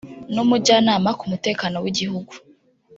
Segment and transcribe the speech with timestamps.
[0.33, 2.31] n’Umujyanama ku mutekano w’Igihugu